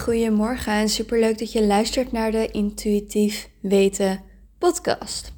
goedemorgen 0.00 0.72
en 0.72 0.88
superleuk 0.88 1.38
dat 1.38 1.52
je 1.52 1.66
luistert 1.66 2.12
naar 2.12 2.30
de 2.30 2.48
Intuïtief 2.50 3.48
Weten 3.60 4.22
podcast. 4.58 5.32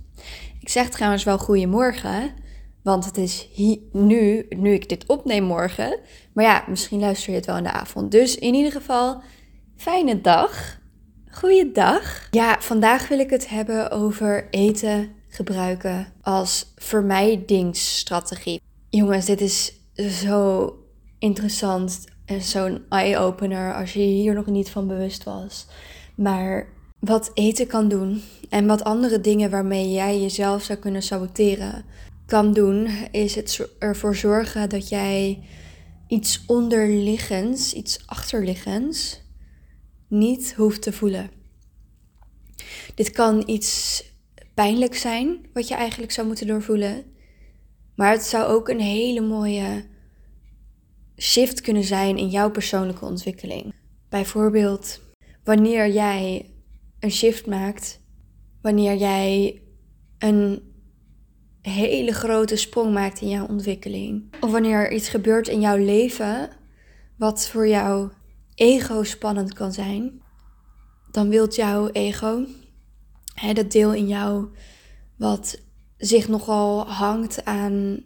Ik 0.61 0.69
zeg 0.69 0.89
trouwens 0.89 1.25
wel 1.25 1.39
goedemorgen, 1.39 2.35
want 2.83 3.05
het 3.05 3.17
is 3.17 3.49
nu, 3.93 4.47
nu 4.49 4.73
ik 4.73 4.89
dit 4.89 5.07
opneem 5.07 5.45
morgen. 5.45 5.99
Maar 6.33 6.45
ja, 6.45 6.65
misschien 6.69 7.01
luister 7.01 7.31
je 7.31 7.37
het 7.37 7.47
wel 7.47 7.57
in 7.57 7.63
de 7.63 7.71
avond. 7.71 8.11
Dus 8.11 8.37
in 8.37 8.55
ieder 8.55 8.73
geval, 8.73 9.23
fijne 9.77 10.21
dag. 10.21 10.81
Goeiedag. 11.31 12.29
Ja, 12.31 12.61
vandaag 12.61 13.09
wil 13.09 13.19
ik 13.19 13.31
het 13.31 13.49
hebben 13.49 13.91
over 13.91 14.49
eten 14.51 15.11
gebruiken 15.29 16.13
als 16.21 16.73
vermijdingsstrategie. 16.77 18.61
Jongens, 18.89 19.27
dit 19.27 19.41
is 19.41 19.73
zo 19.95 20.69
interessant 21.19 22.05
zo'n 22.41 22.85
eye-opener 22.89 23.75
als 23.75 23.93
je 23.93 24.01
hier 24.01 24.35
nog 24.35 24.47
niet 24.47 24.71
van 24.71 24.87
bewust 24.87 25.25
was. 25.25 25.67
Maar 26.15 26.67
wat 26.99 27.31
eten 27.35 27.67
kan 27.67 27.89
doen 27.89 28.23
en 28.49 28.67
wat 28.67 28.85
andere 28.85 29.21
dingen 29.21 29.51
waarmee 29.51 29.93
jij 29.93 30.21
jezelf 30.21 30.63
zou 30.63 30.79
kunnen 30.79 31.03
saboteren 31.03 31.85
kan 32.27 32.53
doen, 32.53 32.89
is 33.11 33.35
het 33.35 33.69
ervoor 33.79 34.17
zorgen 34.17 34.69
dat 34.69 34.89
jij 34.89 35.43
iets 36.07 36.45
onderliggends, 36.47 37.73
iets 37.73 38.07
achterliggends, 38.07 39.21
niet 40.09 40.55
hoeft 40.57 40.83
te 40.83 40.93
voelen. 40.93 41.31
Dit 42.95 43.11
kan 43.11 43.43
iets 43.47 44.05
pijnlijk 44.55 44.95
zijn, 44.95 45.47
wat 45.53 45.69
je 45.69 45.75
eigenlijk 45.75 46.13
zou 46.13 46.27
moeten 46.27 46.47
doorvoelen. 46.47 47.05
Maar 47.95 48.13
het 48.13 48.23
zou 48.23 48.53
ook 48.53 48.69
een 48.69 48.81
hele 48.81 49.21
mooie 49.21 49.85
shift 51.23 51.61
kunnen 51.61 51.85
zijn 51.85 52.17
in 52.17 52.29
jouw 52.29 52.51
persoonlijke 52.51 53.05
ontwikkeling. 53.05 53.75
Bijvoorbeeld 54.09 55.01
wanneer 55.45 55.93
jij 55.93 56.51
een 56.99 57.11
shift 57.11 57.47
maakt, 57.47 58.01
wanneer 58.63 58.97
jij 58.97 59.63
een 60.19 60.63
hele 61.61 62.13
grote 62.13 62.57
sprong 62.57 62.93
maakt 62.93 63.21
in 63.21 63.29
jouw 63.29 63.47
ontwikkeling. 63.47 64.35
Of 64.41 64.51
wanneer 64.51 64.77
er 64.77 64.93
iets 64.93 65.09
gebeurt 65.09 65.49
in 65.49 65.61
jouw 65.61 65.77
leven 65.77 66.51
wat 67.17 67.49
voor 67.49 67.69
jouw 67.69 68.11
ego 68.55 69.03
spannend 69.03 69.53
kan 69.53 69.73
zijn, 69.73 70.23
dan 71.11 71.29
wilt 71.29 71.55
jouw 71.55 71.89
ego, 71.89 72.47
hè, 73.35 73.53
dat 73.53 73.73
deel 73.73 73.95
in 73.95 74.07
jou 74.07 74.49
wat 75.17 75.61
zich 75.97 76.29
nogal 76.29 76.87
hangt 76.87 77.45
aan 77.45 78.05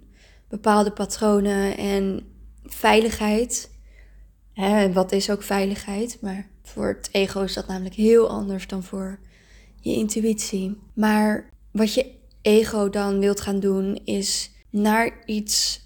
bepaalde 0.49 0.91
patronen 0.91 1.77
en 1.77 2.35
veiligheid. 2.69 3.71
Hè, 4.53 4.93
wat 4.93 5.13
is 5.13 5.31
ook 5.31 5.43
veiligheid? 5.43 6.19
Maar 6.21 6.49
voor 6.63 6.89
het 6.89 7.09
ego 7.13 7.43
is 7.43 7.55
dat 7.55 7.67
namelijk 7.67 7.95
heel 7.95 8.29
anders 8.29 8.67
dan 8.67 8.83
voor 8.83 9.19
je 9.81 9.95
intuïtie. 9.95 10.79
Maar 10.95 11.51
wat 11.71 11.95
je 11.95 12.15
ego 12.43 12.91
dan 12.91 13.19
wilt 13.19 13.41
gaan 13.41 13.61
doen, 13.61 14.01
is 14.05 14.51
naar 14.71 15.23
iets 15.25 15.81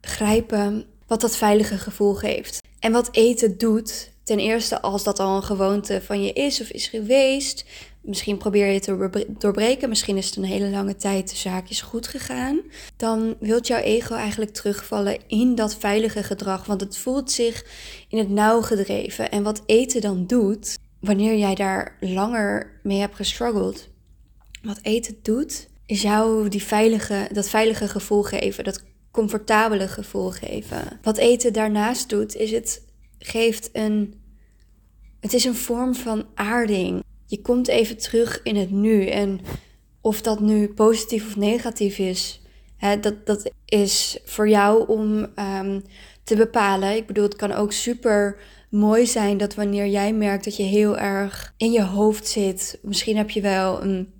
grijpen 0.00 0.86
wat 1.06 1.20
dat 1.20 1.36
veilige 1.36 1.78
gevoel 1.78 2.14
geeft. 2.14 2.58
En 2.78 2.92
wat 2.92 3.08
eten 3.12 3.58
doet, 3.58 4.12
ten 4.24 4.38
eerste 4.38 4.80
als 4.80 5.04
dat 5.04 5.18
al 5.18 5.36
een 5.36 5.42
gewoonte 5.42 6.02
van 6.02 6.22
je 6.22 6.32
is 6.32 6.60
of 6.60 6.68
is 6.68 6.86
geweest, 6.86 7.64
Misschien 8.08 8.38
probeer 8.38 8.66
je 8.66 8.72
het 8.72 8.82
te 8.82 9.26
doorbreken. 9.38 9.88
Misschien 9.88 10.16
is 10.16 10.26
het 10.26 10.36
een 10.36 10.44
hele 10.44 10.70
lange 10.70 10.96
tijd 10.96 11.30
de 11.30 11.36
zaakjes 11.36 11.80
goed 11.80 12.06
gegaan. 12.06 12.60
Dan 12.96 13.36
wilt 13.40 13.66
jouw 13.66 13.80
ego 13.80 14.14
eigenlijk 14.14 14.52
terugvallen 14.52 15.18
in 15.26 15.54
dat 15.54 15.76
veilige 15.76 16.22
gedrag. 16.22 16.66
Want 16.66 16.80
het 16.80 16.98
voelt 16.98 17.30
zich 17.30 17.64
in 18.08 18.18
het 18.18 18.28
nauw 18.28 18.60
gedreven. 18.60 19.30
En 19.30 19.42
wat 19.42 19.62
eten 19.66 20.00
dan 20.00 20.26
doet, 20.26 20.78
wanneer 21.00 21.38
jij 21.38 21.54
daar 21.54 21.96
langer 22.00 22.80
mee 22.82 22.98
hebt 22.98 23.16
gestruggeld. 23.16 23.88
Wat 24.62 24.78
eten 24.82 25.16
doet, 25.22 25.68
is 25.86 26.02
jou 26.02 26.48
die 26.48 26.62
veilige, 26.62 27.28
dat 27.32 27.48
veilige 27.48 27.88
gevoel 27.88 28.22
geven. 28.22 28.64
Dat 28.64 28.84
comfortabele 29.10 29.88
gevoel 29.88 30.30
geven. 30.30 30.98
Wat 31.02 31.16
eten 31.16 31.52
daarnaast 31.52 32.08
doet, 32.08 32.36
is 32.36 32.50
het 32.50 32.82
geeft 33.18 33.70
een. 33.72 34.14
Het 35.20 35.32
is 35.32 35.44
een 35.44 35.54
vorm 35.54 35.94
van 35.94 36.26
aarding 36.34 37.02
je 37.28 37.40
komt 37.42 37.68
even 37.68 37.98
terug 37.98 38.40
in 38.42 38.56
het 38.56 38.70
nu. 38.70 39.06
En 39.06 39.40
of 40.00 40.20
dat 40.20 40.40
nu 40.40 40.68
positief 40.68 41.26
of 41.26 41.36
negatief 41.36 41.98
is, 41.98 42.40
hè, 42.76 43.00
dat, 43.00 43.26
dat 43.26 43.50
is 43.64 44.18
voor 44.24 44.48
jou 44.48 44.88
om 44.88 45.26
um, 45.36 45.82
te 46.24 46.36
bepalen. 46.36 46.96
Ik 46.96 47.06
bedoel, 47.06 47.24
het 47.24 47.36
kan 47.36 47.52
ook 47.52 47.72
super 47.72 48.40
mooi 48.70 49.06
zijn 49.06 49.36
dat 49.36 49.54
wanneer 49.54 49.86
jij 49.86 50.12
merkt 50.12 50.44
dat 50.44 50.56
je 50.56 50.62
heel 50.62 50.98
erg 50.98 51.54
in 51.56 51.72
je 51.72 51.82
hoofd 51.82 52.28
zit, 52.28 52.78
misschien 52.82 53.16
heb 53.16 53.30
je 53.30 53.40
wel 53.40 53.82
een 53.82 54.12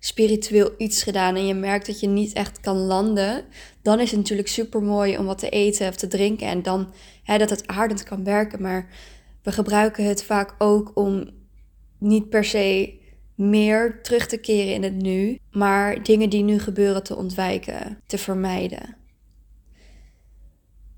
spiritueel 0.00 0.70
iets 0.78 1.02
gedaan 1.02 1.36
en 1.36 1.46
je 1.46 1.54
merkt 1.54 1.86
dat 1.86 2.00
je 2.00 2.06
niet 2.06 2.32
echt 2.32 2.60
kan 2.60 2.76
landen, 2.76 3.44
dan 3.82 4.00
is 4.00 4.10
het 4.10 4.18
natuurlijk 4.18 4.48
super 4.48 4.82
mooi 4.82 5.18
om 5.18 5.26
wat 5.26 5.38
te 5.38 5.48
eten 5.48 5.88
of 5.88 5.96
te 5.96 6.08
drinken 6.08 6.46
en 6.46 6.62
dan 6.62 6.92
hè, 7.22 7.38
dat 7.38 7.50
het 7.50 7.66
aardend 7.66 8.02
kan 8.02 8.24
werken. 8.24 8.62
Maar 8.62 8.88
we 9.42 9.52
gebruiken 9.52 10.04
het 10.04 10.22
vaak 10.22 10.54
ook 10.58 10.90
om 10.94 11.30
niet 11.98 12.28
per 12.28 12.44
se 12.44 12.98
meer 13.34 14.02
terug 14.02 14.26
te 14.26 14.36
keren 14.36 14.74
in 14.74 14.82
het 14.82 14.94
nu, 14.94 15.38
maar 15.50 16.02
dingen 16.02 16.30
die 16.30 16.42
nu 16.42 16.58
gebeuren 16.58 17.02
te 17.02 17.16
ontwijken, 17.16 18.00
te 18.06 18.18
vermijden. 18.18 18.96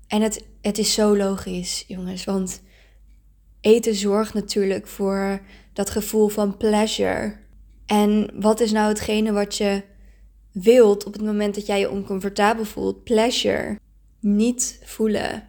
En 0.07 0.21
het, 0.21 0.45
het 0.61 0.77
is 0.77 0.93
zo 0.93 1.17
logisch, 1.17 1.83
jongens, 1.87 2.23
want 2.23 2.61
eten 3.61 3.95
zorgt 3.95 4.33
natuurlijk 4.33 4.87
voor 4.87 5.41
dat 5.73 5.89
gevoel 5.89 6.27
van 6.27 6.57
pleasure. 6.57 7.37
En 7.85 8.31
wat 8.39 8.59
is 8.59 8.71
nou 8.71 8.87
hetgene 8.87 9.31
wat 9.31 9.57
je 9.57 9.83
wilt 10.51 11.05
op 11.05 11.13
het 11.13 11.21
moment 11.21 11.55
dat 11.55 11.65
jij 11.65 11.79
je 11.79 11.89
oncomfortabel 11.89 12.65
voelt? 12.65 13.03
Pleasure. 13.03 13.79
Niet 14.19 14.79
voelen 14.83 15.48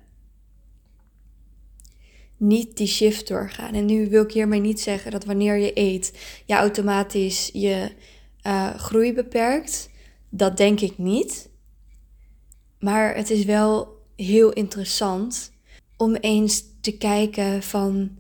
niet 2.41 2.77
die 2.77 2.87
shift 2.87 3.29
doorgaan. 3.29 3.75
En 3.75 3.87
nu 3.87 4.09
wil 4.09 4.23
ik 4.23 4.33
hiermee 4.33 4.61
niet 4.61 4.81
zeggen 4.81 5.11
dat 5.11 5.25
wanneer 5.25 5.57
je 5.57 5.71
eet, 5.75 6.19
je 6.47 6.55
automatisch 6.55 7.51
je 7.53 7.93
uh, 8.47 8.75
groei 8.75 9.13
beperkt. 9.13 9.91
Dat 10.29 10.57
denk 10.57 10.81
ik 10.81 10.99
niet. 10.99 11.49
Maar 12.79 13.15
het 13.15 13.31
is 13.31 13.45
wel 13.45 13.99
heel 14.17 14.53
interessant 14.53 15.53
om 15.97 16.15
eens 16.15 16.65
te 16.81 16.97
kijken 16.97 17.63
van 17.63 18.11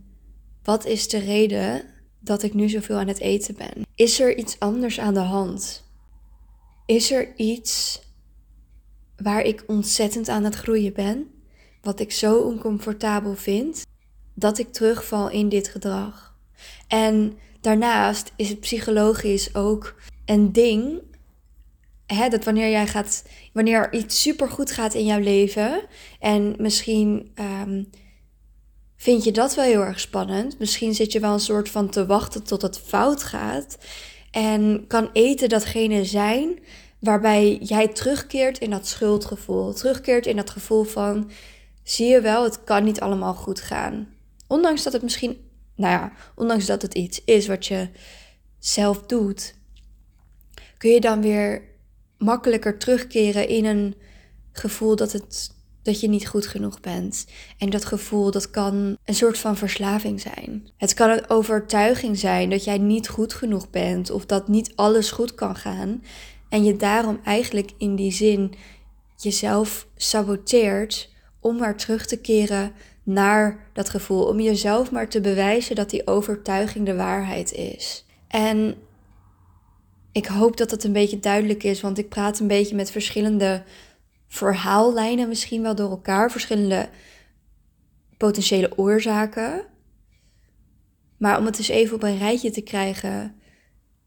wat 0.62 0.84
is 0.86 1.08
de 1.08 1.18
reden 1.18 1.84
dat 2.18 2.42
ik 2.42 2.54
nu 2.54 2.68
zoveel 2.68 2.96
aan 2.96 3.08
het 3.08 3.20
eten 3.20 3.54
ben? 3.54 3.86
Is 3.94 4.20
er 4.20 4.36
iets 4.36 4.58
anders 4.58 5.00
aan 5.00 5.14
de 5.14 5.20
hand? 5.20 5.84
Is 6.86 7.12
er 7.12 7.36
iets 7.36 8.02
waar 9.16 9.42
ik 9.42 9.64
ontzettend 9.66 10.28
aan 10.28 10.44
het 10.44 10.54
groeien 10.54 10.92
ben? 10.92 11.30
Wat 11.82 12.00
ik 12.00 12.12
zo 12.12 12.40
oncomfortabel 12.40 13.34
vind? 13.34 13.82
Dat 14.40 14.58
ik 14.58 14.72
terugval 14.72 15.30
in 15.30 15.48
dit 15.48 15.68
gedrag. 15.68 16.34
En 16.88 17.38
daarnaast 17.60 18.32
is 18.36 18.48
het 18.48 18.60
psychologisch 18.60 19.54
ook 19.54 19.94
een 20.24 20.52
ding. 20.52 21.00
Hè, 22.06 22.28
dat 22.28 22.44
wanneer 22.44 22.70
jij 22.70 22.86
gaat, 22.86 23.24
wanneer 23.52 23.78
er 23.78 23.92
iets 23.92 24.22
supergoed 24.22 24.70
gaat 24.70 24.94
in 24.94 25.04
jouw 25.04 25.20
leven. 25.20 25.82
En 26.20 26.54
misschien 26.58 27.32
um, 27.34 27.90
vind 28.96 29.24
je 29.24 29.32
dat 29.32 29.54
wel 29.54 29.64
heel 29.64 29.84
erg 29.84 30.00
spannend. 30.00 30.58
Misschien 30.58 30.94
zit 30.94 31.12
je 31.12 31.20
wel 31.20 31.32
een 31.32 31.40
soort 31.40 31.68
van 31.68 31.90
te 31.90 32.06
wachten 32.06 32.42
tot 32.42 32.62
het 32.62 32.78
fout 32.78 33.22
gaat. 33.22 33.78
En 34.30 34.84
kan 34.86 35.10
eten 35.12 35.48
datgene 35.48 36.04
zijn 36.04 36.58
waarbij 36.98 37.58
jij 37.62 37.88
terugkeert 37.88 38.58
in 38.58 38.70
dat 38.70 38.86
schuldgevoel. 38.86 39.72
Terugkeert 39.74 40.26
in 40.26 40.36
dat 40.36 40.50
gevoel 40.50 40.84
van, 40.84 41.30
zie 41.82 42.06
je 42.06 42.20
wel, 42.20 42.44
het 42.44 42.64
kan 42.64 42.84
niet 42.84 43.00
allemaal 43.00 43.34
goed 43.34 43.60
gaan. 43.60 44.08
Ondanks 44.50 44.82
dat 44.82 44.92
het 44.92 45.02
misschien, 45.02 45.36
nou 45.76 45.92
ja, 45.92 46.12
ondanks 46.34 46.66
dat 46.66 46.82
het 46.82 46.94
iets 46.94 47.24
is 47.24 47.46
wat 47.46 47.66
je 47.66 47.88
zelf 48.58 49.02
doet, 49.02 49.54
kun 50.76 50.90
je 50.90 51.00
dan 51.00 51.20
weer 51.20 51.62
makkelijker 52.18 52.78
terugkeren 52.78 53.48
in 53.48 53.64
een 53.64 53.94
gevoel 54.52 54.96
dat, 54.96 55.12
het, 55.12 55.54
dat 55.82 56.00
je 56.00 56.08
niet 56.08 56.28
goed 56.28 56.46
genoeg 56.46 56.80
bent. 56.80 57.26
En 57.58 57.70
dat 57.70 57.84
gevoel 57.84 58.30
dat 58.30 58.50
kan 58.50 58.96
een 59.04 59.14
soort 59.14 59.38
van 59.38 59.56
verslaving 59.56 60.20
zijn. 60.20 60.70
Het 60.76 60.94
kan 60.94 61.10
een 61.10 61.30
overtuiging 61.30 62.18
zijn 62.18 62.50
dat 62.50 62.64
jij 62.64 62.78
niet 62.78 63.08
goed 63.08 63.34
genoeg 63.34 63.70
bent 63.70 64.10
of 64.10 64.26
dat 64.26 64.48
niet 64.48 64.72
alles 64.74 65.10
goed 65.10 65.34
kan 65.34 65.56
gaan. 65.56 66.02
En 66.48 66.64
je 66.64 66.76
daarom 66.76 67.20
eigenlijk 67.24 67.70
in 67.78 67.96
die 67.96 68.12
zin 68.12 68.54
jezelf 69.16 69.86
saboteert 69.96 71.10
om 71.40 71.56
maar 71.56 71.76
terug 71.76 72.06
te 72.06 72.20
keren 72.20 72.72
naar 73.02 73.68
dat 73.72 73.88
gevoel. 73.88 74.24
Om 74.24 74.40
jezelf 74.40 74.90
maar 74.90 75.08
te 75.08 75.20
bewijzen 75.20 75.76
dat 75.76 75.90
die 75.90 76.06
overtuiging 76.06 76.86
de 76.86 76.94
waarheid 76.94 77.52
is. 77.52 78.04
En 78.28 78.74
ik 80.12 80.26
hoop 80.26 80.56
dat 80.56 80.70
het 80.70 80.84
een 80.84 80.92
beetje 80.92 81.18
duidelijk 81.18 81.62
is, 81.62 81.80
want 81.80 81.98
ik 81.98 82.08
praat 82.08 82.38
een 82.38 82.46
beetje 82.46 82.74
met 82.74 82.90
verschillende 82.90 83.62
verhaallijnen 84.28 85.28
misschien 85.28 85.62
wel 85.62 85.74
door 85.74 85.90
elkaar, 85.90 86.30
verschillende 86.30 86.88
potentiële 88.16 88.78
oorzaken. 88.78 89.64
Maar 91.16 91.38
om 91.38 91.44
het 91.44 91.56
dus 91.56 91.68
even 91.68 91.94
op 91.96 92.02
een 92.02 92.18
rijtje 92.18 92.50
te 92.50 92.60
krijgen. 92.60 93.34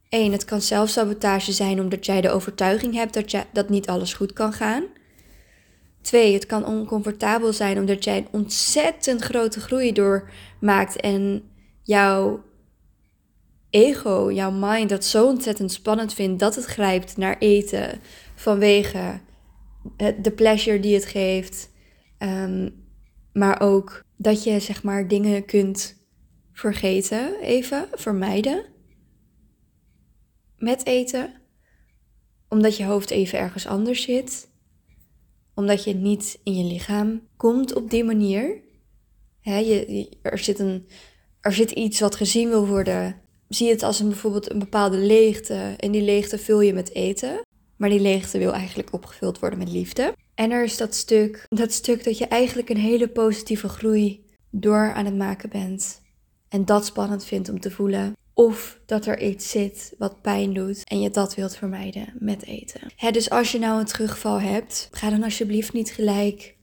één, 0.10 0.32
het 0.32 0.46
kan 0.46 0.62
zelfsabotage 0.62 1.52
zijn 1.52 1.80
omdat 1.80 2.06
jij 2.06 2.22
de 2.22 2.30
overtuiging 2.30 2.94
hebt 2.94 3.14
dat, 3.14 3.32
je, 3.32 3.44
dat 3.54 3.70
niet 3.70 3.88
alles 3.88 4.14
goed 4.14 4.34
kan 4.34 4.54
gaan. 4.54 4.84
Twee, 6.04 6.34
het 6.34 6.46
kan 6.46 6.66
oncomfortabel 6.66 7.54
zijn 7.54 7.78
omdat 7.78 8.04
jij 8.04 8.18
een 8.18 8.28
ontzettend 8.32 9.22
grote 9.22 9.60
groei 9.60 9.92
doormaakt 9.92 10.96
en 10.96 11.44
jouw 11.82 12.44
ego, 13.70 14.32
jouw 14.32 14.52
mind 14.52 14.90
dat 14.90 15.06
zo 15.06 15.28
ontzettend 15.28 15.72
spannend 15.72 16.14
vindt 16.14 16.40
dat 16.40 16.56
het 16.56 16.66
grijpt 16.66 17.18
naar 17.18 17.38
eten 17.38 18.02
vanwege 18.36 19.20
de 20.22 20.32
pleasure 20.36 20.80
die 20.80 20.94
het 20.94 21.06
geeft. 21.06 21.70
Ehm, 22.18 22.70
maar 23.34 23.62
ook 23.62 24.04
dat 24.18 24.44
je 24.44 24.60
zeg 24.60 24.84
maar 24.84 25.08
dingen 25.08 25.46
kunt 25.46 25.96
vergeten, 26.52 27.40
even 27.40 27.88
vermijden 27.92 28.66
met 30.58 30.86
eten, 30.86 31.34
omdat 32.50 32.78
je 32.78 32.86
hoofd 32.86 33.10
even 33.10 33.40
ergens 33.40 33.68
anders 33.68 34.02
zit, 34.02 34.52
omdat 35.56 35.84
je 35.84 35.94
niet 35.94 36.40
in 36.44 36.58
je 36.58 36.64
lichaam 36.64 37.22
komt 37.38 37.76
op 37.76 37.90
die 37.90 38.04
manier. 38.04 38.62
er, 40.22 40.38
zit 40.38 40.60
een, 40.60 40.88
er 41.42 41.54
zit 41.54 41.72
iets 41.72 42.00
wat 42.00 42.16
gezien 42.16 42.50
wil 42.50 42.68
worden. 42.68 43.22
Zie 43.50 43.70
het 43.70 43.84
als 43.84 44.00
een, 44.00 44.08
bijvoorbeeld 44.08 44.52
een 44.52 44.60
bepaalde 44.60 44.98
leegte 44.98 45.74
en 45.78 45.92
die 45.92 46.02
leegte 46.02 46.38
vul 46.38 46.62
je 46.62 46.74
met 46.74 46.94
eten. 46.94 47.42
Maar 47.78 47.90
die 47.90 48.00
leegte 48.00 48.38
wil 48.38 48.54
eigenlijk 48.54 48.94
opgevuld 48.94 49.40
worden 49.40 49.60
met 49.60 49.72
liefde. 49.72 50.16
En 50.36 50.52
er 50.52 50.64
is 50.64 50.78
dat 50.78 50.96
stuk, 50.96 51.46
dat 51.50 51.72
stuk 51.72 52.04
dat 52.04 52.18
je 52.18 52.28
eigenlijk 52.28 52.70
een 52.70 52.78
hele 52.78 53.08
positieve 53.08 53.68
groei 53.70 54.26
door 54.50 54.94
aan 54.94 55.06
het 55.06 55.16
maken 55.16 55.50
bent. 55.50 56.02
En 56.50 56.66
dat 56.66 56.86
spannend 56.86 57.26
vindt 57.26 57.50
om 57.50 57.60
te 57.60 57.72
voelen. 57.72 58.14
Of 58.34 58.80
dat 58.86 59.06
er 59.06 59.22
iets 59.22 59.50
zit 59.50 59.94
wat 59.98 60.22
pijn 60.22 60.54
doet 60.54 60.84
en 60.84 61.02
je 61.02 61.10
dat 61.10 61.36
wilt 61.36 61.56
vermijden 61.56 62.14
met 62.20 62.46
eten. 62.46 62.82
dus 63.12 63.30
als 63.30 63.52
je 63.52 63.60
nou 63.60 63.80
een 63.80 63.86
terugval 63.86 64.42
hebt, 64.42 64.90
ga 64.92 65.10
dan 65.10 65.24
alsjeblieft 65.24 65.74
niet 65.74 65.92
gelijk 65.92 66.56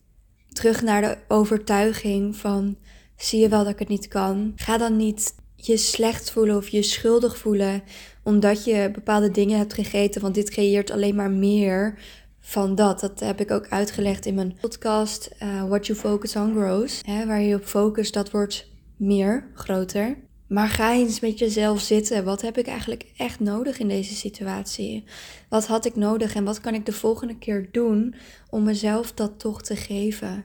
terug 0.52 0.82
naar 0.82 1.00
de 1.00 1.19
overtuiging 1.28 2.37
van 2.37 2.76
zie 3.17 3.40
je 3.40 3.49
wel 3.49 3.64
dat 3.64 3.72
ik 3.72 3.78
het 3.78 3.88
niet 3.88 4.08
kan. 4.08 4.52
Ga 4.56 4.78
dan 4.78 4.96
niet 4.96 5.34
je 5.56 5.76
slecht 5.76 6.31
voelen 6.31 6.56
of 6.56 6.69
je 6.69 6.82
schuldig 6.82 7.38
voelen 7.38 7.82
omdat 8.23 8.64
je 8.64 8.90
bepaalde 8.93 9.31
dingen 9.31 9.58
hebt 9.58 9.75
gegeten, 9.75 10.20
want 10.20 10.34
dit 10.34 10.50
creëert 10.50 10.90
alleen 10.90 11.14
maar 11.14 11.31
meer 11.31 11.99
van 12.40 12.75
dat. 12.75 13.00
Dat 13.00 13.20
heb 13.20 13.40
ik 13.40 13.50
ook 13.50 13.69
uitgelegd 13.69 14.26
in 14.26 14.34
mijn 14.34 14.56
podcast 14.61 15.31
uh, 15.43 15.64
What 15.64 15.87
You 15.87 15.99
Focus 15.99 16.37
On 16.37 16.55
Grows. 16.55 17.00
Waar 17.26 17.40
je 17.40 17.55
op 17.55 17.64
focust, 17.64 18.14
dat 18.14 18.31
wordt 18.31 18.69
meer, 18.96 19.50
groter. 19.55 20.16
Maar 20.50 20.69
ga 20.69 20.93
eens 20.93 21.20
met 21.20 21.38
jezelf 21.38 21.81
zitten. 21.81 22.25
Wat 22.25 22.43
heb 22.43 22.58
ik 22.58 22.67
eigenlijk 22.67 23.12
echt 23.17 23.41
nodig 23.41 23.79
in 23.79 23.88
deze 23.88 24.14
situatie? 24.14 25.05
Wat 25.49 25.67
had 25.67 25.85
ik 25.85 25.97
nodig 25.97 26.35
en 26.35 26.44
wat 26.44 26.61
kan 26.61 26.75
ik 26.75 26.87
de 26.87 26.93
volgende 26.93 27.38
keer 27.38 27.69
doen 27.73 28.14
om 28.49 28.62
mezelf 28.62 29.12
dat 29.12 29.38
toch 29.38 29.62
te 29.62 29.76
geven? 29.76 30.44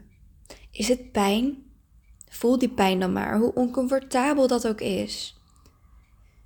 Is 0.72 0.88
het 0.88 1.12
pijn? 1.12 1.64
Voel 2.30 2.58
die 2.58 2.70
pijn 2.70 3.00
dan 3.00 3.14
maar, 3.14 3.38
hoe 3.38 3.54
oncomfortabel 3.54 4.48
dat 4.48 4.68
ook 4.68 4.82
is. 4.82 5.42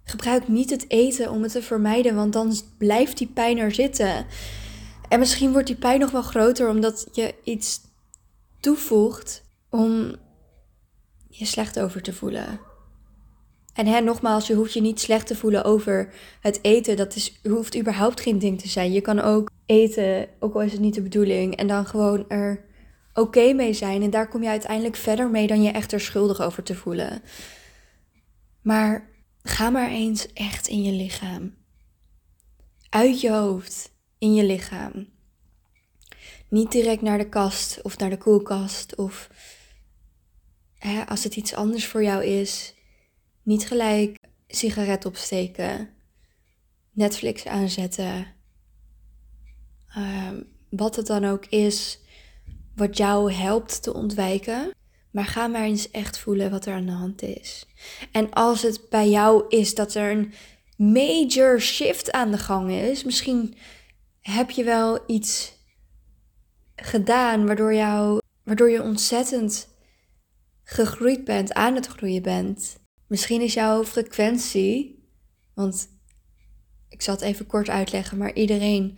Gebruik 0.04 0.48
niet 0.48 0.70
het 0.70 0.86
eten 0.90 1.32
om 1.32 1.44
het 1.44 1.52
te 1.52 1.62
vermijden, 1.62 2.16
want 2.16 2.34
dan 2.34 2.54
blijft 2.78 3.18
die 3.18 3.28
pijn 3.28 3.58
er 3.58 3.74
zitten. 3.74 4.26
En 5.10 5.20
misschien 5.20 5.52
wordt 5.52 5.68
die 5.68 5.76
pijn 5.76 6.00
nog 6.00 6.12
wel 6.12 6.22
groter 6.22 6.70
omdat 6.70 7.08
je 7.12 7.36
iets 7.44 7.82
toevoegt 8.60 9.44
om 9.70 10.16
je 11.30 11.46
slecht 11.46 11.80
over 11.80 12.02
te 12.02 12.14
voelen. 12.14 12.69
En 13.74 13.86
hè, 13.86 14.00
nogmaals, 14.00 14.48
je 14.48 14.54
hoeft 14.54 14.74
je 14.74 14.82
niet 14.82 15.00
slecht 15.00 15.28
te 15.28 15.36
voelen 15.36 15.64
over 15.64 16.14
het 16.42 16.60
eten. 16.62 16.98
Dat 16.98 17.16
is, 17.16 17.40
hoeft 17.44 17.78
überhaupt 17.78 18.22
geen 18.22 18.40
ding 18.40 18.62
te 18.62 18.68
zijn. 18.68 18.92
Je 18.92 19.02
kan 19.02 19.20
ook 19.20 19.50
eten, 19.66 20.28
ook 20.40 20.54
al 20.54 20.62
is 20.62 20.72
het 20.72 20.82
niet 20.82 20.94
de 20.94 21.02
bedoeling, 21.02 21.56
en 21.56 21.68
dan 21.68 21.86
gewoon 21.86 22.26
er 22.28 22.66
oké 23.14 23.54
mee 23.54 23.74
zijn. 23.74 24.02
En 24.02 24.10
daar 24.10 24.28
kom 24.28 24.44
je 24.44 24.50
uiteindelijk 24.50 24.96
verder 24.96 25.30
mee 25.30 25.48
dan 25.48 25.62
je 25.62 25.72
echt 25.72 25.92
er 25.92 26.00
schuldig 26.00 26.42
over 26.42 26.64
te 26.64 26.76
voelen. 26.76 27.22
Maar 28.62 29.10
ga 29.44 29.70
maar 29.70 29.90
eens 29.90 30.34
echt 30.34 30.68
in 30.68 30.84
je 30.84 30.92
lichaam. 30.92 31.56
Uit 32.90 33.22
je 33.22 33.32
hoofd, 33.32 33.92
in 34.18 34.34
je 34.34 34.44
lichaam. 34.44 35.08
Niet 36.50 36.72
direct 36.72 37.02
naar 37.02 37.18
de 37.18 37.30
kast 37.30 37.82
of 37.82 37.98
naar 37.98 38.10
de 38.10 38.18
koelkast 38.18 38.96
of 38.96 39.30
hè, 40.78 41.08
als 41.08 41.24
het 41.24 41.36
iets 41.36 41.54
anders 41.54 41.88
voor 41.88 42.04
jou 42.04 42.24
is, 42.24 42.74
niet 43.44 43.68
gelijk 43.68 44.18
sigaret 44.48 45.06
opsteken, 45.06 45.90
Netflix 46.92 47.46
aanzetten. 47.46 48.28
Ehm, 49.96 50.42
wat 50.70 50.96
het 50.96 51.08
dan 51.08 51.26
ook 51.26 51.46
is, 51.46 52.00
wat 52.76 52.98
jou 52.98 53.32
helpt 53.32 53.84
te 53.84 53.94
ontwijken. 53.94 54.72
Maar 55.12 55.26
ga 55.26 55.48
maar 55.48 55.64
eens 55.64 55.92
echt 55.92 56.20
voelen 56.20 56.52
wat 56.52 56.66
er 56.66 56.74
aan 56.74 56.86
de 56.86 56.92
hand 56.92 57.22
is. 57.22 57.66
En 58.12 58.32
als 58.32 58.62
het 58.62 58.82
bij 58.90 59.10
jou 59.10 59.46
is 59.48 59.76
dat 59.76 59.94
er 59.94 60.12
een 60.12 60.34
major 60.94 61.62
shift 61.62 62.12
aan 62.12 62.32
de 62.32 62.38
gang 62.38 62.72
is, 62.72 63.04
misschien 63.04 63.56
heb 64.22 64.50
je 64.50 64.64
wel 64.64 65.00
iets 65.08 65.54
gedaan 66.76 67.46
waardoor, 67.46 67.74
jou, 67.74 68.20
waardoor 68.44 68.70
je 68.70 68.84
ontzettend 68.84 69.68
gegroeid 70.64 71.24
bent, 71.24 71.54
aan 71.54 71.76
het 71.76 71.88
groeien 71.88 72.22
bent. 72.22 72.79
Misschien 73.10 73.42
is 73.42 73.54
jouw 73.54 73.84
frequentie, 73.84 75.04
want 75.54 75.88
ik 76.90 77.02
zal 77.02 77.14
het 77.14 77.24
even 77.24 77.46
kort 77.46 77.70
uitleggen, 77.70 78.18
maar 78.18 78.34
iedereen 78.34 78.98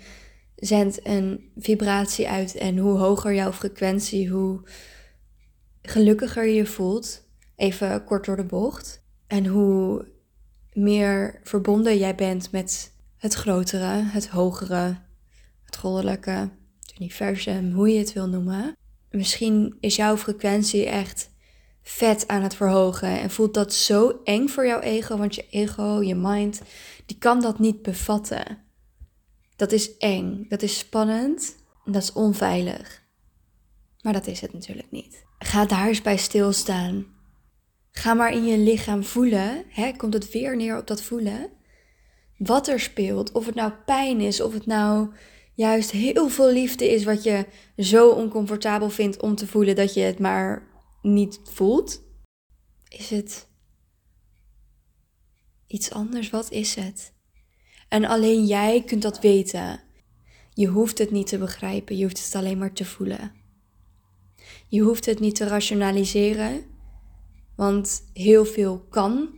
zendt 0.55 1.05
een 1.05 1.51
vibratie 1.57 2.27
uit. 2.27 2.55
En 2.55 2.77
hoe 2.77 2.97
hoger 2.97 3.33
jouw 3.33 3.51
frequentie, 3.51 4.29
hoe 4.29 4.61
gelukkiger 5.81 6.45
je 6.45 6.53
je 6.53 6.65
voelt. 6.65 7.23
Even 7.55 8.03
kort 8.03 8.25
door 8.25 8.35
de 8.35 8.45
bocht. 8.45 9.03
En 9.27 9.45
hoe 9.45 10.07
meer 10.73 11.39
verbonden 11.43 11.97
jij 11.97 12.15
bent 12.15 12.51
met 12.51 12.93
het 13.17 13.33
grotere, 13.33 14.03
het 14.03 14.27
hogere, 14.27 14.97
het 15.63 15.77
goddelijke, 15.77 16.49
het 16.79 16.93
universum, 16.99 17.71
hoe 17.71 17.89
je 17.89 17.99
het 17.99 18.13
wil 18.13 18.27
noemen. 18.27 18.75
Misschien 19.09 19.77
is 19.79 19.95
jouw 19.95 20.17
frequentie 20.17 20.85
echt 20.85 21.30
vet 21.91 22.27
aan 22.27 22.41
het 22.41 22.55
verhogen 22.55 23.19
en 23.19 23.29
voelt 23.29 23.53
dat 23.53 23.73
zo 23.73 24.21
eng 24.23 24.47
voor 24.47 24.65
jouw 24.65 24.79
ego, 24.79 25.17
want 25.17 25.35
je 25.35 25.45
ego, 25.49 26.01
je 26.01 26.15
mind, 26.15 26.61
die 27.05 27.17
kan 27.17 27.41
dat 27.41 27.59
niet 27.59 27.81
bevatten. 27.81 28.57
Dat 29.55 29.71
is 29.71 29.97
eng, 29.97 30.45
dat 30.49 30.61
is 30.61 30.77
spannend, 30.77 31.55
dat 31.85 32.01
is 32.01 32.13
onveilig. 32.13 33.03
Maar 34.01 34.13
dat 34.13 34.27
is 34.27 34.41
het 34.41 34.53
natuurlijk 34.53 34.91
niet. 34.91 35.25
Ga 35.39 35.65
daar 35.65 35.87
eens 35.87 36.01
bij 36.01 36.17
stilstaan. 36.17 37.05
Ga 37.91 38.13
maar 38.13 38.31
in 38.31 38.45
je 38.45 38.57
lichaam 38.57 39.03
voelen. 39.03 39.63
Hè? 39.67 39.91
Komt 39.91 40.13
het 40.13 40.31
weer 40.31 40.55
neer 40.55 40.77
op 40.77 40.87
dat 40.87 41.01
voelen? 41.01 41.49
Wat 42.37 42.67
er 42.67 42.79
speelt. 42.79 43.31
Of 43.31 43.45
het 43.45 43.55
nou 43.55 43.71
pijn 43.85 44.21
is, 44.21 44.41
of 44.41 44.53
het 44.53 44.65
nou 44.65 45.13
juist 45.53 45.91
heel 45.91 46.29
veel 46.29 46.51
liefde 46.51 46.93
is 46.93 47.03
wat 47.03 47.23
je 47.23 47.45
zo 47.77 48.09
oncomfortabel 48.09 48.89
vindt 48.89 49.21
om 49.21 49.35
te 49.35 49.47
voelen 49.47 49.75
dat 49.75 49.93
je 49.93 50.01
het 50.01 50.19
maar 50.19 50.69
niet 51.01 51.39
voelt. 51.43 52.03
Is 52.87 53.09
het 53.09 53.47
iets 55.67 55.91
anders? 55.91 56.29
Wat 56.29 56.51
is 56.51 56.75
het? 56.75 57.13
En 57.89 58.05
alleen 58.05 58.45
jij 58.45 58.83
kunt 58.83 59.01
dat 59.01 59.19
weten. 59.19 59.79
Je 60.53 60.67
hoeft 60.67 60.97
het 60.97 61.11
niet 61.11 61.27
te 61.27 61.37
begrijpen, 61.37 61.97
je 61.97 62.03
hoeft 62.03 62.25
het 62.25 62.35
alleen 62.35 62.57
maar 62.57 62.73
te 62.73 62.85
voelen. 62.85 63.31
Je 64.67 64.81
hoeft 64.81 65.05
het 65.05 65.19
niet 65.19 65.35
te 65.35 65.47
rationaliseren, 65.47 66.63
want 67.55 68.09
heel 68.13 68.45
veel 68.45 68.85
kan 68.89 69.29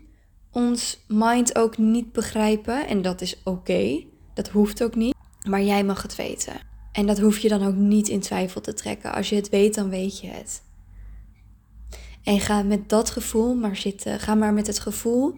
ons 0.52 1.04
mind 1.08 1.56
ook 1.58 1.78
niet 1.78 2.12
begrijpen 2.12 2.88
en 2.88 3.02
dat 3.02 3.22
is 3.22 3.44
oké. 3.44 4.04
Dat 4.34 4.48
hoeft 4.48 4.84
ook 4.84 4.96
niet, 4.96 5.16
maar 5.48 5.64
jij 5.64 5.84
mag 5.84 6.02
het 6.02 6.16
weten. 6.16 6.54
En 6.92 7.06
dat 7.06 7.20
hoef 7.20 7.38
je 7.38 7.50
dan 7.50 7.64
ook 7.64 7.76
niet 7.76 8.08
in 8.08 8.20
twijfel 8.20 8.62
te 8.62 8.74
trekken. 8.74 9.14
Als 9.14 9.30
je 9.30 9.36
het 9.36 9.50
weet, 9.50 9.76
dan 9.76 9.90
weet 9.90 10.20
je 10.20 10.28
het. 10.28 10.64
En 12.24 12.40
ga 12.40 12.64
met 12.64 12.90
dat 12.90 13.10
gevoel 13.10 13.56
maar 13.56 13.76
zitten. 13.76 14.20
Ga 14.20 14.36
maar 14.36 14.54
met 14.54 14.68
het 14.68 14.80
gevoel 14.80 15.36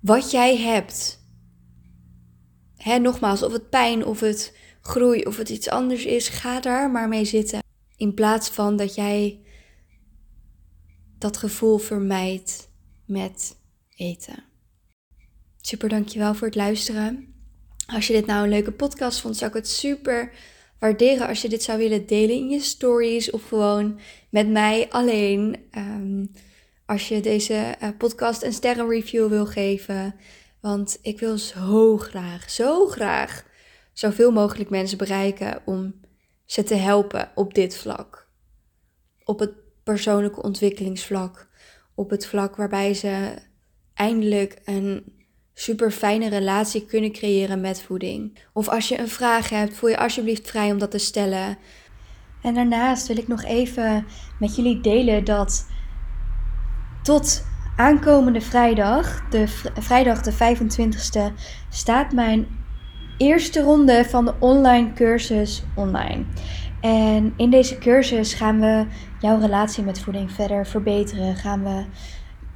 wat 0.00 0.30
jij 0.30 0.56
hebt 0.56 1.20
hè, 2.76 2.98
nogmaals, 2.98 3.42
of 3.42 3.52
het 3.52 3.70
pijn 3.70 4.04
of 4.04 4.20
het 4.20 4.56
groei 4.80 5.22
of 5.22 5.36
het 5.36 5.48
iets 5.48 5.68
anders 5.68 6.04
is, 6.04 6.28
ga 6.28 6.60
daar 6.60 6.90
maar 6.90 7.08
mee 7.08 7.24
zitten. 7.24 7.62
In 7.96 8.14
plaats 8.14 8.48
van 8.48 8.76
dat 8.76 8.94
jij 8.94 9.40
dat 11.18 11.36
gevoel 11.36 11.78
vermijdt 11.78 12.68
met 13.06 13.56
eten. 13.96 14.44
Super 15.60 15.88
dankjewel 15.88 16.34
voor 16.34 16.46
het 16.46 16.56
luisteren. 16.56 17.34
Als 17.86 18.06
je 18.06 18.12
dit 18.12 18.26
nou 18.26 18.42
een 18.42 18.48
leuke 18.48 18.72
podcast 18.72 19.20
vond, 19.20 19.36
zou 19.36 19.50
ik 19.50 19.56
het 19.56 19.68
super 19.68 20.32
waarderen 20.82 21.26
als 21.26 21.42
je 21.42 21.48
dit 21.48 21.62
zou 21.62 21.78
willen 21.78 22.06
delen 22.06 22.36
in 22.36 22.48
je 22.48 22.60
stories 22.60 23.30
of 23.30 23.48
gewoon 23.48 23.98
met 24.30 24.48
mij 24.48 24.90
alleen. 24.90 25.56
Um, 25.76 26.30
als 26.86 27.08
je 27.08 27.20
deze 27.20 27.54
eh, 27.54 27.88
podcast 27.98 28.42
een 28.42 28.52
sterrenreview 28.52 29.28
wil 29.28 29.46
geven. 29.46 30.14
Want 30.60 30.98
ik 31.02 31.20
wil 31.20 31.38
zo 31.38 31.96
graag, 31.96 32.50
zo 32.50 32.86
graag 32.86 33.44
zoveel 33.92 34.30
mogelijk 34.32 34.70
mensen 34.70 34.98
bereiken 34.98 35.62
om 35.64 36.00
ze 36.44 36.62
te 36.62 36.74
helpen 36.74 37.30
op 37.34 37.54
dit 37.54 37.76
vlak. 37.76 38.28
Op 39.24 39.38
het 39.38 39.52
persoonlijke 39.82 40.42
ontwikkelingsvlak. 40.42 41.48
Op 41.94 42.10
het 42.10 42.26
vlak 42.26 42.56
waarbij 42.56 42.94
ze 42.94 43.34
eindelijk 43.94 44.60
een 44.64 45.21
super 45.62 45.90
fijne 45.90 46.28
relatie 46.28 46.86
kunnen 46.86 47.12
creëren 47.12 47.60
met 47.60 47.82
voeding. 47.82 48.38
Of 48.52 48.68
als 48.68 48.88
je 48.88 48.98
een 48.98 49.08
vraag 49.08 49.48
hebt, 49.48 49.76
voel 49.76 49.90
je 49.90 49.98
alsjeblieft 49.98 50.48
vrij 50.48 50.70
om 50.72 50.78
dat 50.78 50.90
te 50.90 50.98
stellen. 50.98 51.58
En 52.42 52.54
daarnaast 52.54 53.06
wil 53.06 53.16
ik 53.18 53.28
nog 53.28 53.44
even 53.44 54.06
met 54.38 54.56
jullie 54.56 54.80
delen 54.80 55.24
dat 55.24 55.66
tot 57.02 57.44
aankomende 57.76 58.40
vrijdag, 58.40 59.28
de 59.30 59.48
vrijdag 59.80 60.20
de 60.20 60.32
25ste, 60.32 61.34
staat 61.70 62.12
mijn 62.12 62.46
eerste 63.18 63.62
ronde 63.62 64.04
van 64.04 64.24
de 64.24 64.34
online 64.38 64.92
cursus 64.92 65.62
online. 65.74 66.24
En 66.80 67.32
in 67.36 67.50
deze 67.50 67.78
cursus 67.78 68.34
gaan 68.34 68.60
we 68.60 68.86
jouw 69.20 69.40
relatie 69.40 69.84
met 69.84 70.00
voeding 70.00 70.32
verder 70.32 70.66
verbeteren. 70.66 71.36
Gaan 71.36 71.64
we 71.64 71.84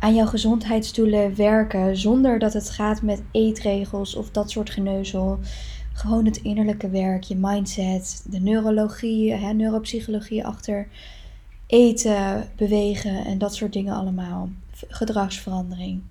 aan 0.07 0.15
jouw 0.15 0.27
gezondheidsdoelen 0.27 1.37
werken 1.37 1.97
zonder 1.97 2.39
dat 2.39 2.53
het 2.53 2.71
gaat 2.71 3.03
met 3.03 3.23
eetregels 3.31 4.15
of 4.15 4.31
dat 4.31 4.51
soort 4.51 4.71
geneuzel. 4.71 5.39
Gewoon 5.93 6.25
het 6.25 6.37
innerlijke 6.37 6.91
werk, 6.91 7.23
je 7.23 7.37
mindset, 7.37 8.27
de 8.31 8.41
neurologie, 8.41 9.33
hè, 9.33 9.53
neuropsychologie 9.53 10.47
achter 10.47 10.89
eten, 11.67 12.49
bewegen 12.57 13.25
en 13.25 13.39
dat 13.39 13.55
soort 13.55 13.73
dingen 13.73 13.95
allemaal. 13.95 14.49
Gedragsverandering. 14.89 16.03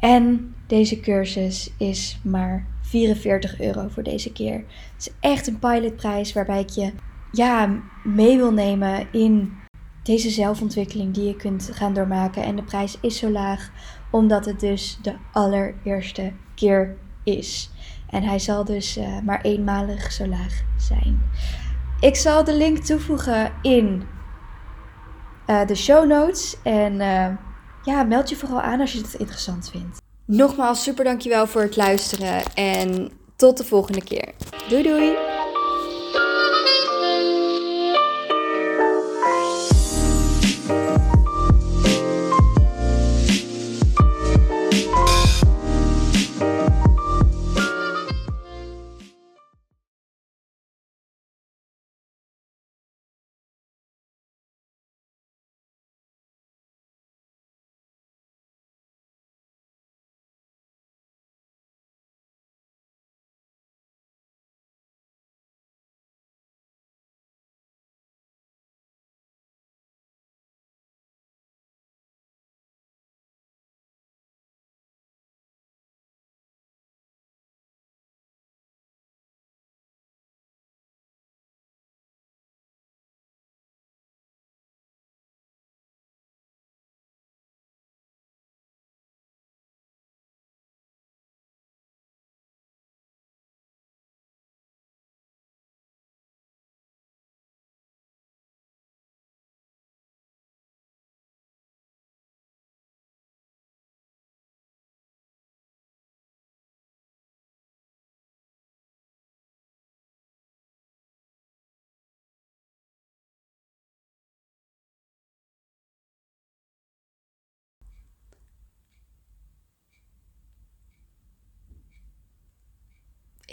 En 0.00 0.54
deze 0.66 1.00
cursus 1.00 1.70
is 1.78 2.18
maar 2.22 2.66
44 2.82 3.60
euro 3.60 3.88
voor 3.88 4.02
deze 4.02 4.32
keer. 4.32 4.64
Het 4.94 5.06
is 5.06 5.10
echt 5.20 5.46
een 5.46 5.58
pilotprijs 5.58 6.32
waarbij 6.32 6.60
ik 6.60 6.70
je 6.70 6.92
ja, 7.32 7.80
mee 8.04 8.36
wil 8.36 8.52
nemen 8.52 9.06
in 9.12 9.52
deze 10.02 10.30
zelfontwikkeling 10.30 11.14
die 11.14 11.26
je 11.26 11.36
kunt 11.36 11.70
gaan 11.72 11.94
doormaken. 11.94 12.42
En 12.42 12.56
de 12.56 12.62
prijs 12.62 12.98
is 13.00 13.18
zo 13.18 13.30
laag 13.30 13.70
omdat 14.10 14.44
het 14.44 14.60
dus 14.60 14.98
de 15.02 15.14
allereerste 15.32 16.32
keer 16.54 16.96
is. 17.24 17.70
En 18.08 18.22
hij 18.22 18.38
zal 18.38 18.64
dus 18.64 18.96
uh, 18.96 19.20
maar 19.24 19.40
eenmalig 19.40 20.12
zo 20.12 20.26
laag 20.26 20.62
zijn. 20.78 21.22
Ik 22.00 22.16
zal 22.16 22.44
de 22.44 22.54
link 22.54 22.78
toevoegen 22.78 23.52
in 23.62 24.02
uh, 25.46 25.66
de 25.66 25.74
show 25.74 26.06
notes. 26.06 26.56
En 26.62 26.92
uh, 26.92 27.26
ja, 27.82 28.02
meld 28.02 28.28
je 28.28 28.36
vooral 28.36 28.60
aan 28.60 28.80
als 28.80 28.92
je 28.92 28.98
het 28.98 29.14
interessant 29.14 29.70
vindt. 29.70 29.98
Nogmaals, 30.24 30.82
super 30.82 31.04
dankjewel 31.04 31.46
voor 31.46 31.62
het 31.62 31.76
luisteren. 31.76 32.42
En 32.54 33.10
tot 33.36 33.56
de 33.56 33.64
volgende 33.64 34.04
keer. 34.04 34.32
Doei 34.68 34.82
doei! 34.82 35.29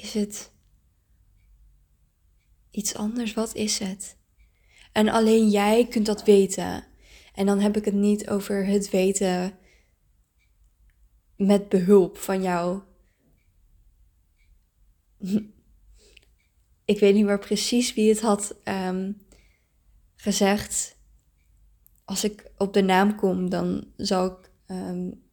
Is 0.08 0.14
het 0.14 0.52
iets 2.72 2.96
anders? 2.96 3.34
Wat 3.34 3.56
is 3.56 3.80
het? 3.80 4.18
En 4.92 5.10
alleen 5.10 5.50
jij 5.50 5.88
kunt 5.88 6.06
dat 6.06 6.24
weten. 6.24 6.86
En 7.34 7.46
dan 7.46 7.60
heb 7.60 7.78
ik 7.78 7.86
het 7.86 7.94
niet 7.94 8.30
over 8.30 8.66
het 8.66 8.90
weten 8.90 9.58
met 11.36 11.70
behulp 11.70 12.18
van 12.18 12.42
jou. 12.42 12.82
Ik 16.86 17.00
weet 17.00 17.14
niet 17.14 17.26
meer 17.26 17.40
precies 17.40 17.94
wie 17.94 18.10
het 18.10 18.22
had 18.22 18.56
ehm, 18.64 19.12
gezegd. 20.16 20.98
Als 22.06 22.24
ik 22.24 22.52
op 22.58 22.74
de 22.74 22.82
naam 22.82 23.16
kom, 23.16 23.50
dan 23.50 23.94
zal 23.98 24.26
ik 24.26 24.52
um, 24.68 25.24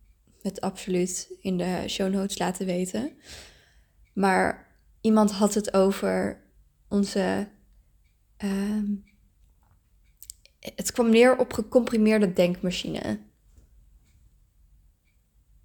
het 0.43 0.61
absoluut 0.61 1.37
in 1.40 1.59
de 1.59 1.85
show 1.88 2.12
notes 2.12 2.38
laten 2.38 2.66
weten. 2.66 3.16
Maar 4.14 4.76
iemand 5.00 5.30
had 5.30 5.54
het 5.54 5.75
over 5.75 6.42
onze. 6.88 7.49
Ehm, 8.37 8.94
het 10.59 10.92
kwam 10.92 11.11
neer 11.11 11.38
op 11.38 11.52
gecomprimeerde 11.52 12.33
denkmachine. 12.33 13.21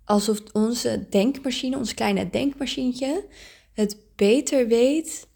Alsof 0.03 0.39
onze 0.53 1.07
denkmachine, 1.09 1.77
ons 1.77 1.93
kleine 1.93 2.29
denkmachientje, 2.29 3.27
het 3.73 3.97
beter 4.15 4.67
weet 4.67 5.27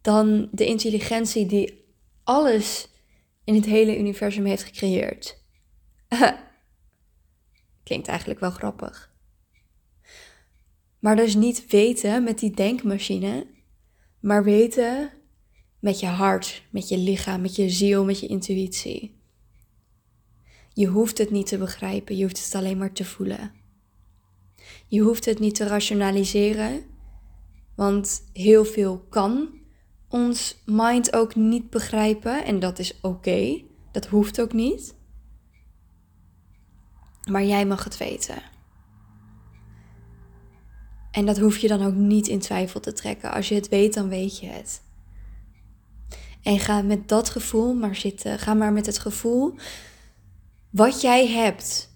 dan 0.00 0.48
de 0.52 0.66
intelligentie 0.66 1.46
die 1.46 1.84
alles 2.24 2.88
in 3.44 3.54
het 3.54 3.64
hele 3.64 3.98
universum 3.98 4.44
heeft 4.44 4.62
gecreëerd. 4.62 5.42
Klinkt 7.84 8.08
eigenlijk 8.08 8.40
wel 8.40 8.50
grappig. 8.50 9.11
Maar 11.02 11.16
dus 11.16 11.34
niet 11.34 11.66
weten 11.66 12.24
met 12.24 12.38
die 12.38 12.50
denkmachine, 12.50 13.46
maar 14.20 14.44
weten 14.44 15.10
met 15.78 16.00
je 16.00 16.06
hart, 16.06 16.62
met 16.70 16.88
je 16.88 16.98
lichaam, 16.98 17.40
met 17.40 17.56
je 17.56 17.70
ziel, 17.70 18.04
met 18.04 18.20
je 18.20 18.26
intuïtie. 18.26 19.20
Je 20.74 20.86
hoeft 20.86 21.18
het 21.18 21.30
niet 21.30 21.46
te 21.46 21.58
begrijpen, 21.58 22.16
je 22.16 22.22
hoeft 22.22 22.44
het 22.44 22.54
alleen 22.54 22.78
maar 22.78 22.92
te 22.92 23.04
voelen. 23.04 23.52
Je 24.86 25.00
hoeft 25.00 25.24
het 25.24 25.38
niet 25.38 25.54
te 25.54 25.66
rationaliseren, 25.66 26.84
want 27.76 28.28
heel 28.32 28.64
veel 28.64 28.98
kan 28.98 29.48
ons 30.08 30.62
mind 30.66 31.14
ook 31.14 31.34
niet 31.34 31.70
begrijpen 31.70 32.44
en 32.44 32.60
dat 32.60 32.78
is 32.78 33.00
oké, 33.00 33.62
dat 33.92 34.06
hoeft 34.06 34.40
ook 34.40 34.52
niet. 34.52 34.94
Maar 37.30 37.44
jij 37.44 37.66
mag 37.66 37.84
het 37.84 37.96
weten. 37.96 38.51
En 41.12 41.26
dat 41.26 41.38
hoef 41.38 41.58
je 41.58 41.68
dan 41.68 41.82
ook 41.82 41.94
niet 41.94 42.28
in 42.28 42.38
twijfel 42.38 42.80
te 42.80 42.92
trekken. 42.92 43.32
Als 43.32 43.48
je 43.48 43.54
het 43.54 43.68
weet, 43.68 43.94
dan 43.94 44.08
weet 44.08 44.38
je 44.38 44.46
het. 44.46 44.82
En 46.42 46.58
ga 46.58 46.82
met 46.82 47.08
dat 47.08 47.30
gevoel 47.30 47.74
maar 47.74 47.96
zitten. 47.96 48.38
Ga 48.38 48.54
maar 48.54 48.72
met 48.72 48.86
het 48.86 48.98
gevoel 48.98 49.54
wat 50.70 51.00
jij 51.00 51.28
hebt. 51.28 51.90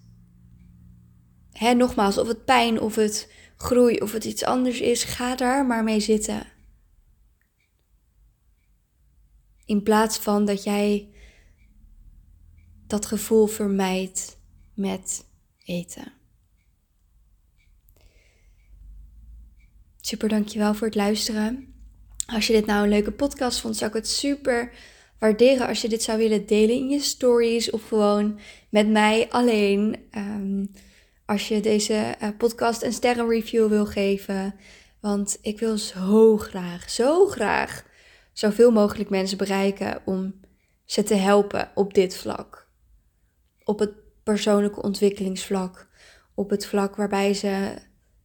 Hè, 1.51 1.73
nogmaals, 1.73 2.17
of 2.17 2.27
het 2.27 2.45
pijn, 2.45 2.81
of 2.81 2.95
het 2.95 3.31
groei, 3.57 3.97
of 3.97 4.11
het 4.11 4.25
iets 4.25 4.43
anders 4.43 4.79
is, 4.79 5.03
ga 5.03 5.35
daar 5.35 5.65
maar 5.65 5.83
mee 5.83 5.99
zitten. 5.99 6.45
In 9.65 9.83
plaats 9.83 10.17
van 10.17 10.45
dat 10.45 10.63
jij 10.63 11.09
dat 12.87 13.05
gevoel 13.05 13.47
vermijdt. 13.47 14.35
met 14.73 15.25
eten. 15.63 16.16
Super 20.07 20.29
dankjewel 20.29 20.73
voor 20.73 20.87
het 20.87 20.95
luisteren. 20.95 21.73
Als 22.25 22.47
je 22.47 22.53
dit 22.53 22.65
nou 22.65 22.83
een 22.83 22.89
leuke 22.89 23.11
podcast 23.11 23.59
vond, 23.59 23.77
zou 23.77 23.89
ik 23.89 23.95
het 23.95 24.07
super 24.07 24.71
waarderen 25.19 25.67
als 25.67 25.81
je 25.81 25.89
dit 25.89 26.03
zou 26.03 26.17
willen 26.17 26.45
delen 26.45 26.75
in 26.75 26.89
je 26.89 26.99
stories 26.99 27.69
of 27.69 27.87
gewoon 27.87 28.39
met 28.69 28.89
mij 28.89 29.29
alleen. 29.29 29.97
Ehm, 30.11 30.65
als 31.25 31.47
je 31.47 31.59
deze 31.59 32.15
uh, 32.21 32.29
podcast 32.37 32.83
een 32.83 32.93
sterrenreview 32.93 33.67
wil 33.67 33.85
geven. 33.85 34.55
Want 34.99 35.37
ik 35.41 35.59
wil 35.59 35.77
zo 35.77 36.37
graag, 36.37 36.89
zo 36.89 37.27
graag 37.27 37.85
zoveel 38.33 38.71
mogelijk 38.71 39.09
mensen 39.09 39.37
bereiken 39.37 40.01
om 40.05 40.39
ze 40.85 41.03
te 41.03 41.15
helpen 41.15 41.71
op 41.75 41.93
dit 41.93 42.17
vlak. 42.17 42.67
Op 43.63 43.79
het 43.79 43.91
persoonlijke 44.23 44.81
ontwikkelingsvlak. 44.81 45.87
Op 46.35 46.49
het 46.49 46.65
vlak 46.65 46.95
waarbij 46.95 47.33
ze 47.33 47.73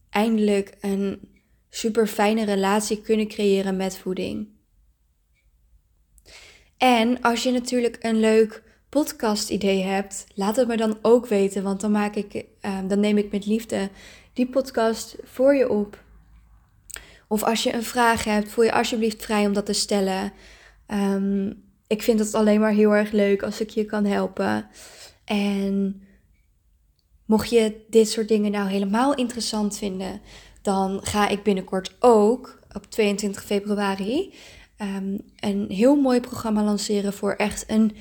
eindelijk 0.09 0.77
een 0.79 1.31
super 1.75 2.07
fijne 2.07 2.45
relatie 2.45 3.01
kunnen 3.01 3.27
creëren 3.27 3.75
met 3.75 3.97
voeding. 3.97 4.47
En 6.77 7.21
als 7.21 7.43
je 7.43 7.51
natuurlijk 7.51 7.97
een 7.99 8.19
leuk 8.19 8.63
podcast 8.89 9.49
idee 9.49 9.81
hebt, 9.83 10.25
laat 10.35 10.55
het 10.55 10.67
me 10.67 10.77
dan 10.77 10.97
ook 11.01 11.27
weten, 11.27 11.63
want 11.63 11.81
dan 11.81 11.91
maak 11.91 12.15
ik, 12.15 12.33
uh, 12.61 12.79
dan 12.87 12.99
neem 12.99 13.17
ik 13.17 13.31
met 13.31 13.45
liefde 13.45 13.89
die 14.33 14.47
podcast 14.47 15.15
voor 15.23 15.55
je 15.55 15.69
op. 15.69 16.03
Of 17.27 17.43
als 17.43 17.63
je 17.63 17.73
een 17.73 17.83
vraag 17.83 18.23
hebt, 18.23 18.49
voel 18.49 18.63
je 18.63 18.73
alsjeblieft 18.73 19.23
vrij 19.23 19.45
om 19.45 19.53
dat 19.53 19.65
te 19.65 19.73
stellen. 19.73 20.33
Um, 20.87 21.63
ik 21.87 22.01
vind 22.01 22.19
het 22.19 22.33
alleen 22.33 22.59
maar 22.59 22.73
heel 22.73 22.95
erg 22.95 23.11
leuk 23.11 23.43
als 23.43 23.61
ik 23.61 23.69
je 23.69 23.85
kan 23.85 24.05
helpen. 24.05 24.67
En 25.25 26.01
mocht 27.25 27.49
je 27.49 27.85
dit 27.89 28.09
soort 28.09 28.27
dingen 28.27 28.51
nou 28.51 28.69
helemaal 28.69 29.15
interessant 29.15 29.77
vinden, 29.77 30.21
dan 30.63 30.99
ga 31.03 31.27
ik 31.27 31.43
binnenkort 31.43 31.95
ook 31.99 32.59
op 32.71 32.85
22 32.85 33.43
februari 33.43 34.33
um, 34.81 35.19
een 35.39 35.65
heel 35.69 35.95
mooi 35.95 36.19
programma 36.19 36.63
lanceren 36.63 37.13
voor 37.13 37.33
echt 37.33 37.63
een 37.67 37.95